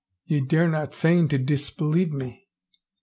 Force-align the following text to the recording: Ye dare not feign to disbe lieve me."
Ye 0.25 0.39
dare 0.39 0.67
not 0.67 0.95
feign 0.95 1.27
to 1.27 1.37
disbe 1.37 1.79
lieve 1.83 2.11
me." 2.11 2.47